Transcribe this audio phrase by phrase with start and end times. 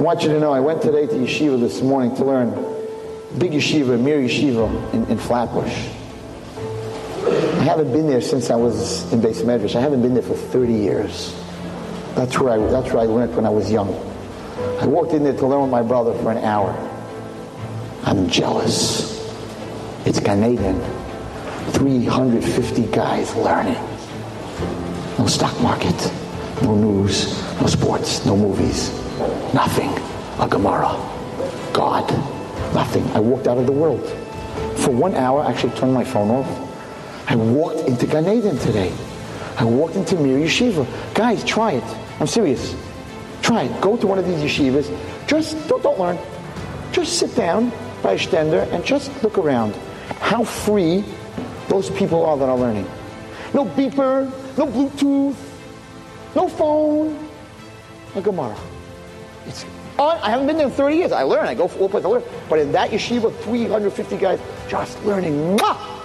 [0.00, 2.48] I want you to know I went today to yeshiva this morning to learn
[3.36, 5.74] big yeshiva, Mir Yeshiva in, in Flatbush.
[7.60, 9.76] I haven't been there since I was in Beis Medrash.
[9.76, 11.38] I haven't been there for 30 years.
[12.14, 13.90] That's where I, that's where I learned when I was young.
[14.80, 16.72] I walked in there to learn with my brother for an hour.
[18.04, 19.20] I'm jealous.
[20.06, 20.80] It's Gan Eden.
[21.72, 23.74] 350 guys learning.
[25.18, 26.10] No stock market,
[26.62, 28.90] no news, no sports, no movies,
[29.52, 29.90] nothing.
[30.40, 30.96] A Gemara.
[31.74, 32.08] God.
[32.74, 33.06] Nothing.
[33.08, 34.00] I walked out of the world.
[34.78, 37.30] For one hour, I actually turned my phone off.
[37.30, 38.90] I walked into Gan Eden today.
[39.58, 40.86] I walked into Mir Yeshiva.
[41.14, 41.84] Guys, try it.
[42.20, 42.74] I'm serious.
[43.42, 43.80] Try it.
[43.82, 44.88] Go to one of these yeshivas.
[45.26, 46.18] Just don't, don't learn.
[46.92, 47.70] Just sit down
[48.02, 49.74] by a stender and just look around.
[50.20, 51.04] How free
[51.68, 52.88] those people are that are learning.
[53.52, 55.36] No beeper, no Bluetooth,
[56.34, 57.29] no phone.
[58.14, 58.58] A Gemara.
[59.46, 59.64] It's
[59.98, 61.12] oh, I haven't been there in 30 years.
[61.12, 61.46] I learn.
[61.46, 62.06] I go for all places.
[62.06, 62.24] I learn.
[62.48, 65.34] But in that yeshiva, 350 guys just learning.
[65.56, 66.00] Mwah!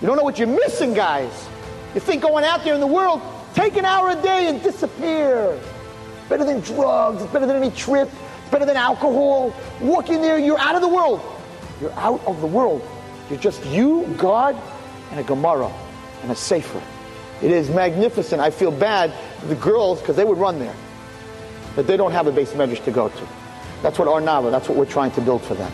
[0.00, 1.48] You don't know what you're missing, guys.
[1.94, 3.22] You think going out there in the world,
[3.54, 5.58] take an hour a day and disappear.
[6.28, 7.22] Better than drugs.
[7.22, 8.10] It's better than any trip.
[8.42, 9.54] It's better than alcohol.
[9.80, 11.20] Walk in there, you're out of the world.
[11.80, 12.86] You're out of the world.
[13.30, 14.56] You're just you, God,
[15.10, 15.72] and a Gemara
[16.22, 16.82] and a Sefer.
[17.42, 18.40] It is magnificent.
[18.40, 19.12] I feel bad
[19.48, 20.74] the girls because they would run there
[21.76, 23.28] that they don't have a beis medrash to go to.
[23.82, 25.72] That's what Ohr Naava, that's what we're trying to build for them.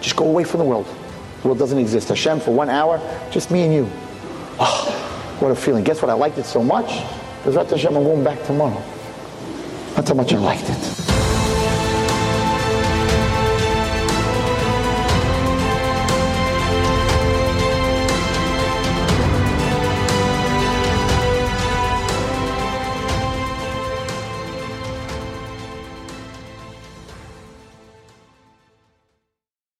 [0.00, 0.86] Just go away from the world.
[1.40, 2.08] The world doesn't exist.
[2.08, 3.88] Hashem, for one hour, just me and you.
[4.58, 5.84] Oh, what a feeling.
[5.84, 6.10] Guess what?
[6.10, 7.02] I liked it so much.
[7.38, 8.82] Because Hashem, I'm going back tomorrow.
[9.94, 11.01] That's how much I liked it.